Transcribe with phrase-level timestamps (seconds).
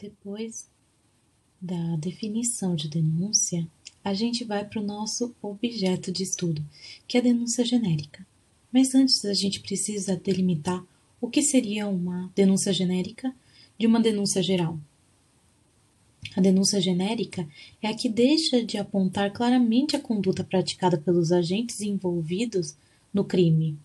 [0.00, 0.66] Depois
[1.60, 3.68] da definição de denúncia,
[4.02, 6.64] a gente vai para o nosso objeto de estudo,
[7.06, 8.26] que é a denúncia genérica.
[8.72, 10.82] Mas antes a gente precisa delimitar
[11.20, 13.34] o que seria uma denúncia genérica
[13.78, 14.80] de uma denúncia geral.
[16.34, 17.46] A denúncia genérica
[17.82, 22.74] é a que deixa de apontar claramente a conduta praticada pelos agentes envolvidos
[23.12, 23.76] no crime,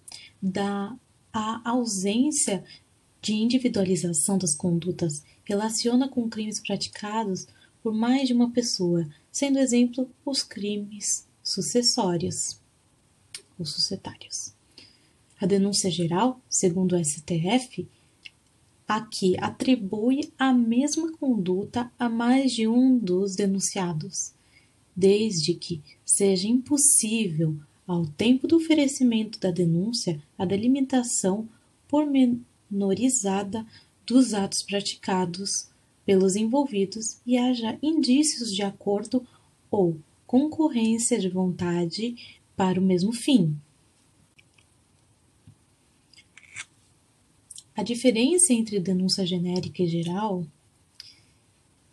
[0.42, 0.96] da
[1.34, 2.64] a ausência
[3.25, 7.48] de individualização das condutas relaciona com crimes praticados
[7.82, 12.60] por mais de uma pessoa, sendo exemplo os crimes sucessórios
[13.57, 14.54] ou sucetários.
[15.42, 17.88] A denúncia geral, segundo o STF,
[18.88, 24.34] aqui atribui a mesma conduta a mais de um dos denunciados,
[24.96, 31.50] desde que seja impossível, ao tempo do oferecimento da denúncia, a delimitação
[32.69, 33.66] pormenorizada
[34.05, 35.70] dos atos praticados
[36.06, 39.26] pelos envolvidos e haja indícios de acordo
[39.72, 43.56] ou concorrência de vontade para o mesmo fim.
[47.75, 50.45] A diferença entre denúncia genérica e geral,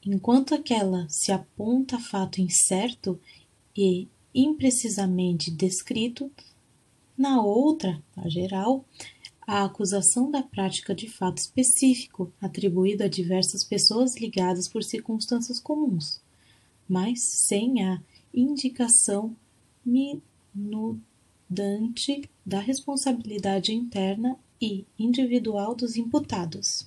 [0.04, 3.19] enquanto aquela se aponta fato incerto
[3.77, 6.30] e imprecisamente descrito,
[7.16, 8.84] na outra, a geral,
[9.46, 16.20] a acusação da prática de fato específico atribuído a diversas pessoas ligadas por circunstâncias comuns,
[16.88, 18.00] mas sem a
[18.32, 19.36] indicação
[19.84, 21.10] minudante
[22.46, 26.86] da responsabilidade interna e individual dos imputados.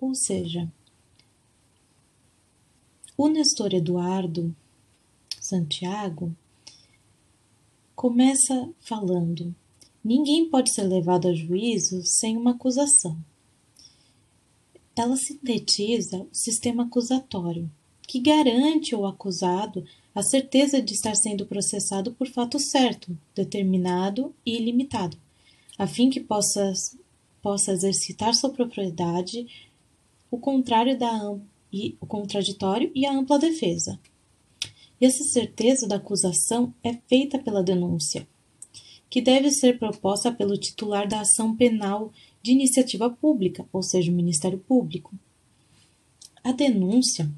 [0.00, 0.68] Ou seja,
[3.16, 4.52] o Nestor Eduardo
[5.52, 6.34] Santiago
[7.94, 9.54] começa falando:
[10.02, 13.18] ninguém pode ser levado a juízo sem uma acusação.
[14.96, 17.70] Ela sintetiza o sistema acusatório
[18.08, 24.56] que garante ao acusado a certeza de estar sendo processado por fato certo, determinado e
[24.56, 25.18] ilimitado,
[25.78, 26.72] a fim que possa,
[27.42, 29.46] possa exercitar sua propriedade,
[30.30, 31.36] o contrário da
[31.70, 34.00] e o contraditório e a ampla defesa.
[35.02, 38.24] E essa certeza da acusação é feita pela denúncia,
[39.10, 44.14] que deve ser proposta pelo titular da ação penal de iniciativa pública, ou seja, o
[44.14, 45.12] Ministério Público.
[46.44, 47.28] A denúncia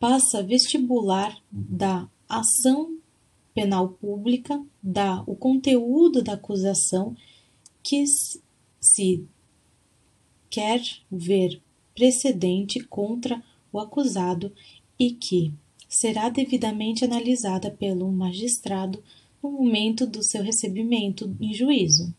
[0.00, 2.98] passa vestibular da ação
[3.54, 7.14] penal pública, dá o conteúdo da acusação
[7.82, 8.06] que
[8.80, 9.22] se
[10.48, 10.80] quer
[11.10, 11.60] ver
[11.94, 14.50] precedente contra o acusado
[14.98, 15.52] e que
[15.88, 19.02] será devidamente analisada pelo magistrado
[19.42, 22.14] no momento do seu recebimento em juízo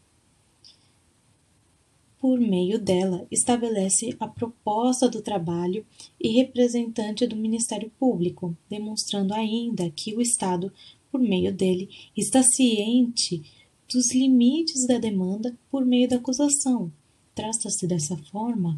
[2.19, 5.85] por meio dela, estabelece a proposta do trabalho
[6.19, 10.73] e representante do Ministério Público, demonstrando ainda que o Estado,
[11.11, 13.43] por meio dele, está ciente
[13.91, 16.91] dos limites da demanda por meio da acusação.
[17.35, 18.77] Trata-se dessa forma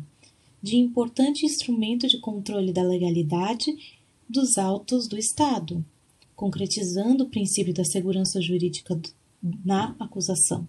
[0.62, 3.76] de importante instrumento de controle da legalidade
[4.28, 5.84] dos autos do Estado,
[6.36, 9.00] concretizando o princípio da segurança jurídica
[9.64, 10.68] na acusação.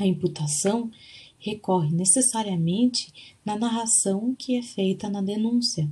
[0.00, 0.90] A imputação
[1.38, 3.12] recorre necessariamente
[3.44, 5.88] na narração que é feita na denúncia.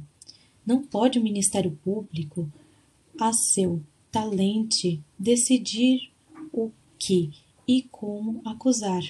[0.67, 2.51] Não pode o Ministério Público,
[3.19, 6.11] a seu talente, decidir
[6.53, 7.31] o que
[7.67, 9.03] e como acusar.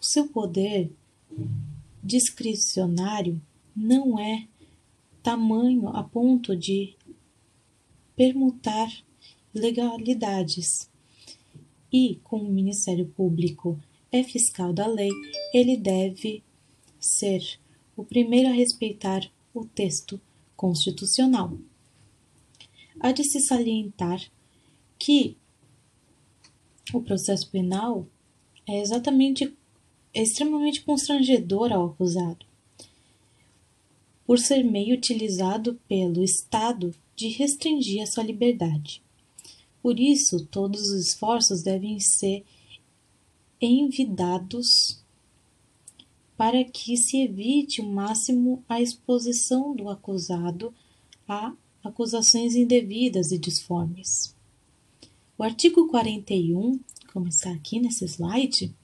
[0.00, 0.90] O seu poder
[2.04, 3.40] discricionário
[3.74, 4.46] não é
[5.22, 6.94] tamanho a ponto de
[8.14, 8.92] permutar
[9.54, 10.90] legalidades.
[11.90, 13.80] E, como o Ministério Público
[14.12, 15.10] é fiscal da lei,
[15.52, 16.42] ele deve
[17.00, 17.58] ser
[17.96, 20.20] o primeiro a respeitar o texto
[20.56, 21.56] constitucional.
[23.00, 24.20] Há de se salientar
[24.98, 25.36] que
[26.92, 28.06] o processo penal
[28.68, 29.56] é exatamente
[30.14, 32.46] é extremamente constrangedor ao acusado,
[34.24, 39.02] por ser meio utilizado pelo Estado de restringir a sua liberdade.
[39.82, 42.44] Por isso, todos os esforços devem ser
[43.60, 45.02] envidados
[46.36, 50.74] para que se evite o máximo a exposição do acusado
[51.28, 51.52] a
[51.82, 54.34] acusações indevidas e disformes.
[55.36, 56.80] O artigo 41,
[57.12, 58.74] como está aqui nesse slide,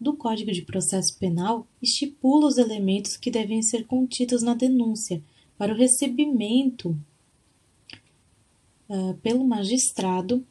[0.00, 5.22] do Código de Processo Penal estipula os elementos que devem ser contidos na denúncia
[5.56, 6.96] para o recebimento
[8.88, 10.44] uh, pelo magistrado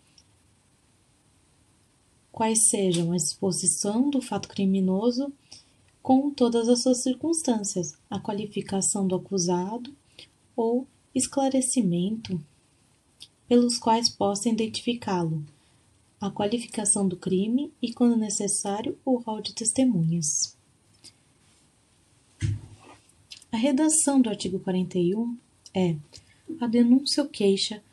[2.32, 5.32] quais sejam a exposição do fato criminoso
[6.02, 9.96] com todas as suas circunstâncias, a qualificação do acusado
[10.56, 12.42] ou esclarecimento
[13.48, 15.46] pelos quais possa identificá-lo,
[16.24, 20.56] a qualificação do crime e, quando necessário, o rol de testemunhas.
[23.52, 25.38] A redação do artigo 41
[25.74, 25.98] é:
[26.62, 27.84] a denúncia ou queixa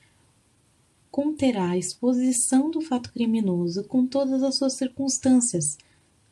[1.10, 5.76] conterá a exposição do fato criminoso com todas as suas circunstâncias,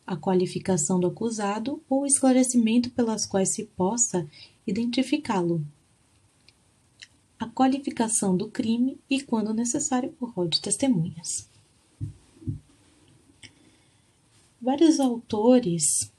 [0.07, 4.25] a qualificação do acusado ou esclarecimento pelas quais se possa
[4.65, 5.67] identificá-lo,
[7.41, 11.49] a qualificação do crime e, quando necessário, o rol de testemunhas.
[14.69, 16.13] Vários autores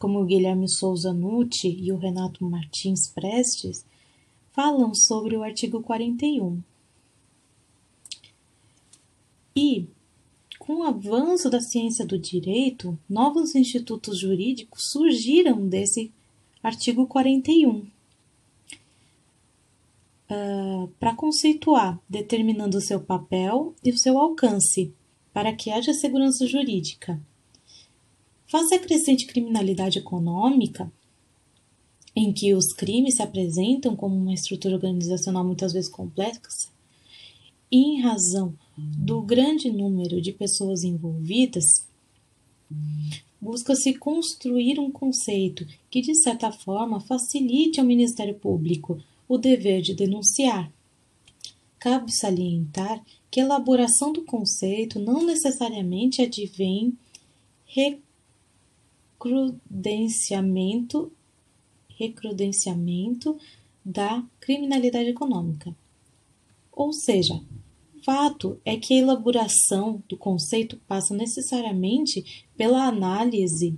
[0.00, 3.86] como Guilherme Souza Nucci e o Renato Martins Prestes,
[4.50, 6.60] falam sobre o artigo 41.
[9.54, 9.86] E,
[10.58, 16.10] com o avanço da ciência do direito, novos institutos jurídicos surgiram desse
[16.64, 17.86] artigo 41.
[20.28, 24.92] Uh, para conceituar, determinando o seu papel e o seu alcance,
[25.32, 27.22] para que haja segurança jurídica
[28.54, 30.88] Face à crescente criminalidade econômica,
[32.14, 36.68] em que os crimes se apresentam como uma estrutura organizacional muitas vezes complexa,
[37.68, 41.84] e em razão do grande número de pessoas envolvidas,
[43.40, 49.94] busca-se construir um conceito que, de certa forma, facilite ao Ministério Público o dever de
[49.94, 50.70] denunciar.
[51.76, 56.96] Cabe salientar que a elaboração do conceito não necessariamente advém
[61.98, 63.38] recrudenciamento,
[63.84, 65.76] da criminalidade econômica.
[66.72, 67.40] Ou seja,
[68.02, 73.76] fato é que a elaboração do conceito passa necessariamente pela análise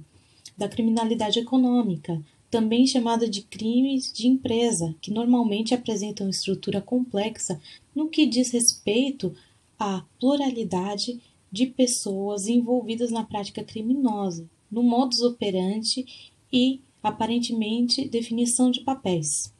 [0.56, 7.60] da criminalidade econômica, também chamada de crimes de empresa, que normalmente apresentam estrutura complexa
[7.94, 9.34] no que diz respeito
[9.78, 16.04] à pluralidade de pessoas envolvidas na prática criminosa, no modus operandi
[16.52, 19.50] e, aparentemente, definição de papéis.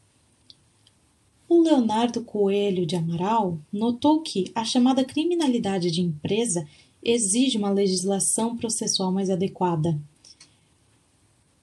[1.49, 6.69] O Leonardo Coelho de Amaral notou que a chamada criminalidade de empresa
[7.03, 9.99] exige uma legislação processual mais adequada.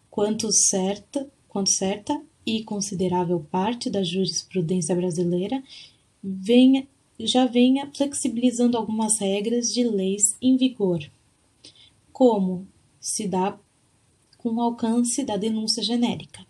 [0.09, 5.61] Quanto certa, quanto certa e considerável parte da jurisprudência brasileira
[6.23, 6.87] venha,
[7.19, 10.99] já venha flexibilizando algumas regras de leis em vigor,
[12.11, 12.67] como
[13.03, 13.59] se dá
[14.37, 16.45] com o alcance da denúncia genérica.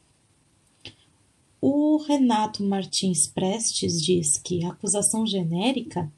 [1.59, 6.11] O Renato Martins Prestes diz que a acusação genérica,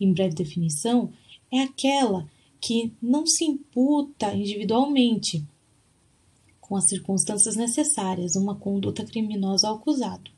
[0.00, 1.12] em breve definição,
[1.50, 5.44] é aquela que não se imputa individualmente,
[6.60, 10.30] com as circunstâncias necessárias, uma conduta criminosa ao acusado.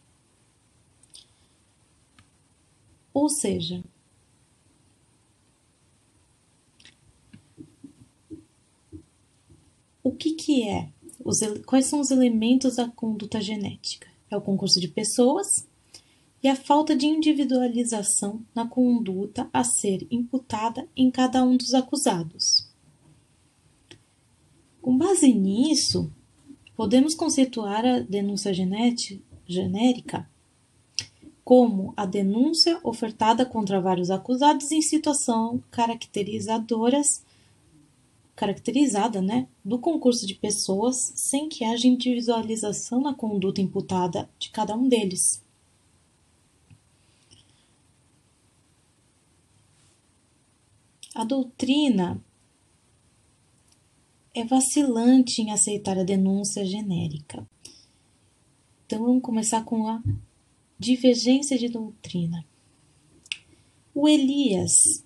[3.12, 3.84] Ou seja,
[10.02, 10.88] O que, que é?
[11.24, 14.08] Os, quais são os elementos da conduta genética?
[14.30, 15.66] É o concurso de pessoas
[16.42, 22.68] e a falta de individualização na conduta a ser imputada em cada um dos acusados.
[24.80, 26.10] Com base nisso,
[26.74, 28.52] podemos conceituar a denúncia
[29.46, 30.28] genérica
[31.44, 37.22] como a denúncia ofertada contra vários acusados em situação caracterizadoras
[38.34, 44.74] caracterizada né, do concurso de pessoas sem que haja individualização na conduta imputada de cada
[44.74, 45.42] um deles.
[51.14, 52.22] A doutrina
[54.34, 57.46] é vacilante em aceitar a denúncia genérica.
[58.86, 60.02] Então vamos começar com a
[60.78, 62.44] divergência de doutrina.
[63.94, 65.04] O Elias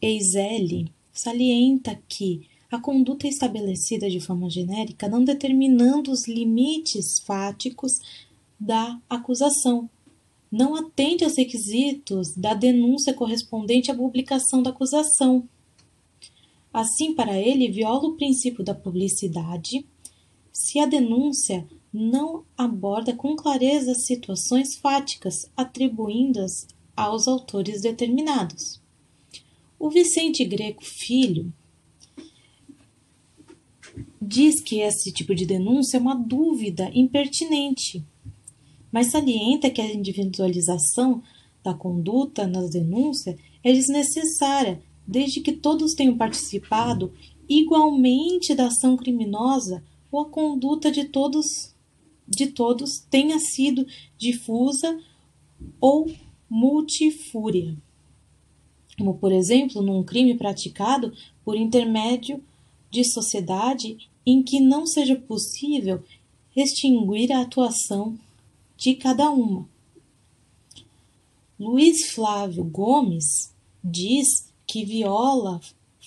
[0.00, 8.00] Eisele salienta que a conduta estabelecida de forma genérica, não determinando os limites fáticos
[8.58, 9.88] da acusação,
[10.50, 15.48] não atende aos requisitos da denúncia correspondente à publicação da acusação.
[16.72, 19.84] Assim, para ele, viola o princípio da publicidade
[20.52, 28.80] se a denúncia não aborda com clareza situações fáticas atribuídas aos autores determinados.
[29.78, 31.52] O Vicente Greco Filho
[34.20, 38.04] diz que esse tipo de denúncia é uma dúvida impertinente,
[38.90, 41.22] mas salienta que a individualização
[41.62, 47.12] da conduta nas denúncias é desnecessária, desde que todos tenham participado
[47.48, 51.74] igualmente da ação criminosa ou a conduta de todos
[52.28, 53.86] de todos tenha sido
[54.18, 54.98] difusa
[55.80, 56.10] ou
[56.50, 57.76] multifúria.
[58.98, 61.12] Como, por exemplo, num crime praticado
[61.44, 62.42] por intermédio
[62.90, 66.02] de sociedade em que não seja possível
[66.54, 68.18] extinguir a atuação
[68.76, 69.68] de cada uma.
[71.58, 75.60] Luiz Flávio Gomes diz que viola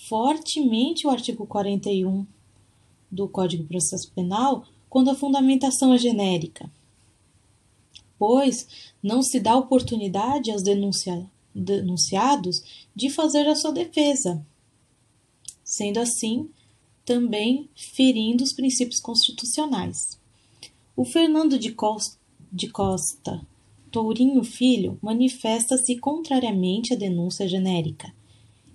[0.08, 2.26] fortemente o artigo 41
[3.12, 6.70] do Código de Processo Penal quando a fundamentação é genérica,
[8.18, 14.46] pois não se dá oportunidade aos denuncia denunciados de fazer a sua defesa,
[15.64, 16.50] sendo assim
[17.06, 20.20] também ferindo os princípios constitucionais.
[20.96, 22.18] O Fernando de Costa,
[22.52, 23.42] de Costa
[23.92, 28.14] Tourinho Filho manifesta-se contrariamente à denúncia genérica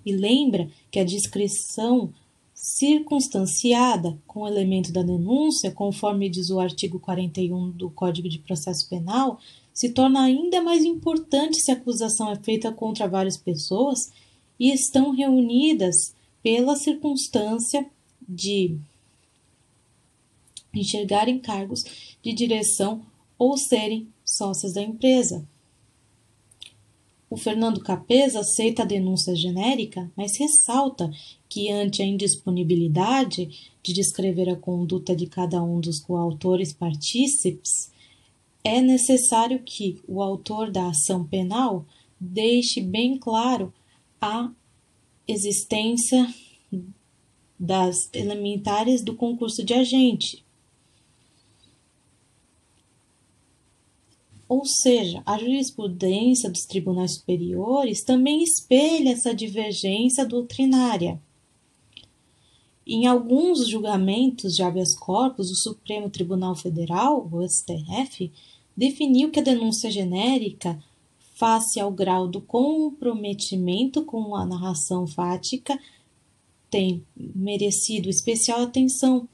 [0.05, 2.13] e lembra que a descrição
[2.53, 8.87] circunstanciada com o elemento da denúncia, conforme diz o artigo 41 do Código de Processo
[8.89, 9.39] Penal,
[9.75, 14.09] se torna ainda mais importante se a acusação é feita contra várias pessoas
[14.57, 17.85] e estão reunidas pela circunstância
[18.27, 18.77] de
[20.73, 21.83] enxergarem cargos
[22.23, 23.05] de direção
[23.37, 25.45] ou serem sócios da empresa.
[27.29, 31.11] O Fernando Capesa aceita a denúncia genérica, mas ressalta
[31.49, 37.91] que, ante a indisponibilidade de descrever a conduta de cada um dos coautores partícipes,
[38.65, 41.85] é necessário que o autor da ação penal
[42.19, 43.73] deixe bem claro
[44.19, 44.51] a
[45.27, 46.27] existência
[47.57, 50.43] das elementares do concurso de agente,
[54.47, 61.19] Ou seja, a jurisprudência dos tribunais superiores também espelha essa divergência doutrinária.
[62.85, 68.31] Em alguns julgamentos de habeas corpus, o Supremo Tribunal Federal, o STF,
[68.75, 70.81] definiu que a denúncia genérica,
[71.35, 75.79] face ao grau do comprometimento com a narração fática,
[76.69, 79.27] tem merecido especial atenção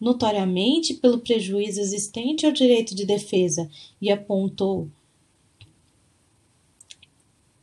[0.00, 3.70] notoriamente pelo prejuízo existente ao direito de defesa
[4.00, 4.88] e apontou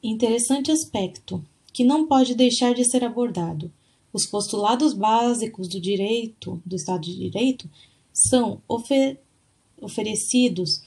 [0.01, 3.72] interessante aspecto que não pode deixar de ser abordado.
[4.12, 7.69] Os postulados básicos do direito, do Estado de Direito,
[8.13, 9.19] são ofer
[9.81, 10.83] oferecidos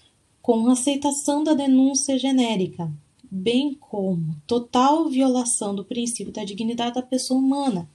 [0.46, 2.88] com aceitação da denúncia genérica,
[3.28, 7.90] bem como total violação do princípio da dignidade da pessoa humana.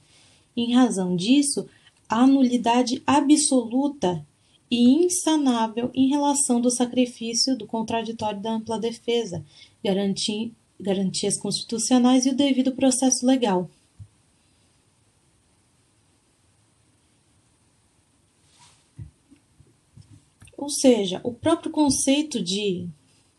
[0.54, 1.66] Em razão disso,
[2.06, 4.22] a nulidade absoluta
[4.70, 9.42] e insanável em relação do sacrifício do contraditório da ampla defesa,
[9.82, 13.70] garanti garantias constitucionais e o devido processo legal.
[20.62, 22.88] Ou seja, o próprio conceito de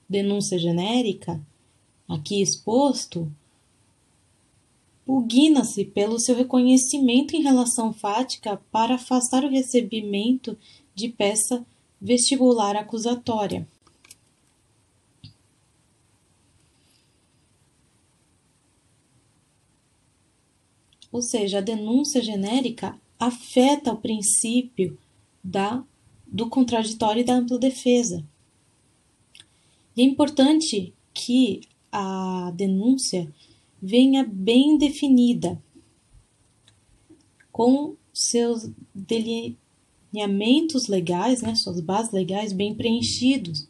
[0.10, 1.42] denúncia genérica,
[2.06, 3.32] aqui exposto,
[5.06, 10.58] pugna-se pelo seu reconhecimento em relação fática para afastar o recebimento
[10.94, 11.66] de peça
[12.02, 13.66] vestibular acusatória.
[21.10, 24.98] Ou seja, a denúncia genérica afeta o princípio
[25.42, 25.86] da,
[26.34, 28.26] do contraditório e da ampla defesa.
[29.96, 31.62] E é importante que
[31.92, 33.32] a denúncia
[33.80, 35.62] venha bem definida,
[37.52, 43.68] com seus delineamentos legais, né, suas bases legais bem preenchidos,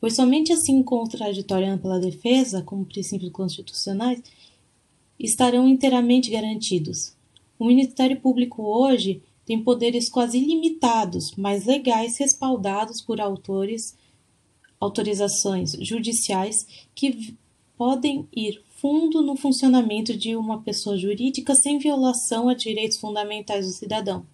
[0.00, 4.22] pois somente assim o contraditório ampla defesa, como princípios constitucionais,
[5.18, 7.16] estarão inteiramente garantidos.
[7.58, 13.96] O Ministério Público hoje tem poderes quase ilimitados, mas legais respaldados por autores,
[14.80, 17.34] autorizações judiciais que
[17.76, 23.72] podem ir fundo no funcionamento de uma pessoa jurídica sem violação a direitos fundamentais do
[23.72, 24.26] cidadão.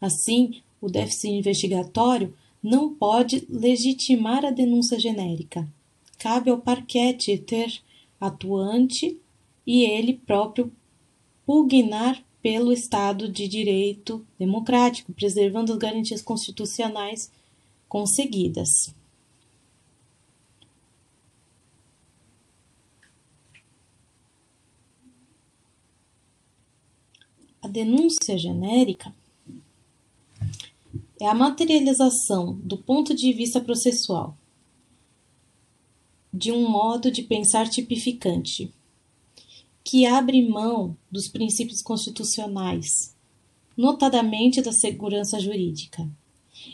[0.00, 5.68] Assim, o déficit investigatório não pode legitimar a denúncia genérica.
[6.18, 7.80] Cabe ao parquete ter
[8.20, 9.18] atuante
[9.66, 10.72] e ele próprio
[11.44, 17.28] pugnar pelo Estado de Direito democrático, preservando as garantias constitucionais
[17.88, 18.94] conseguidas.
[27.60, 29.12] A denúncia genérica
[31.20, 34.38] é a materialização do ponto de vista processual
[36.32, 38.72] de um modo de pensar tipificante
[39.86, 43.14] que abre mão dos princípios constitucionais,
[43.76, 46.10] notadamente da segurança jurídica,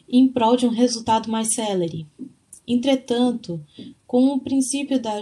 [0.08, 2.06] em prol de um resultado mais célere.
[2.66, 3.62] Entretanto,
[4.06, 5.20] com o princípio da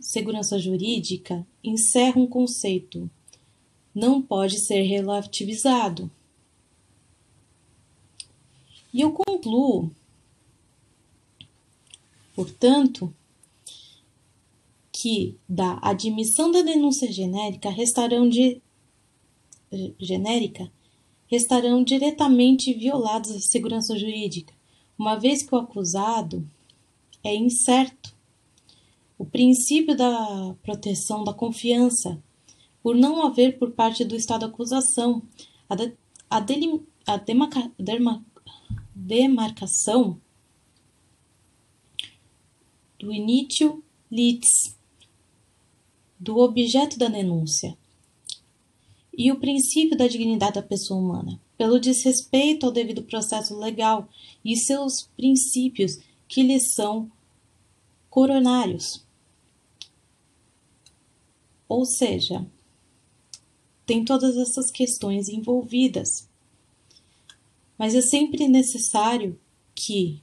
[0.00, 3.10] segurança jurídica, encerra um conceito.
[3.92, 6.08] Não pode ser relativizado.
[8.92, 9.90] E eu concluo,
[12.32, 13.12] portanto,
[14.96, 18.62] que da admissão da denúncia genérica restarão de
[19.98, 20.70] genérica
[21.26, 24.54] restarão diretamente violados a segurança jurídica,
[24.96, 26.48] uma vez que o acusado
[27.24, 28.14] é incerto.
[29.18, 32.22] O princípio da proteção da confiança,
[32.80, 35.22] por não haver por parte do Estado acusação
[35.68, 35.92] a, de,
[36.30, 37.72] a, delim, a demarca,
[38.94, 40.20] demarcação
[42.96, 44.76] do initio litis,
[46.24, 47.76] do objeto da denúncia,
[49.16, 54.08] e o princípio da dignidade da pessoa humana, pelo desrespeito ao devido processo legal
[54.42, 57.12] e seus princípios que lhes são
[58.08, 59.04] coronários.
[61.68, 62.46] Ou seja,
[63.84, 66.26] tem todas essas questões envolvidas.
[67.76, 69.38] Mas é sempre necessário
[69.74, 70.22] que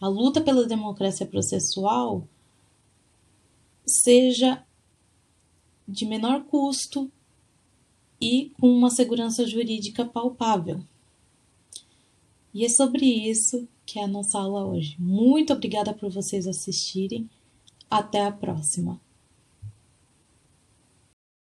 [0.00, 2.28] a luta pela democracia processual
[3.84, 4.64] seja
[5.86, 7.10] de menor custo
[8.20, 10.80] e com uma segurança jurídica palpável.
[12.52, 14.96] E é sobre isso que é a nossa aula hoje.
[14.98, 17.28] Muito obrigada por vocês assistirem.
[17.90, 19.03] Até a próxima!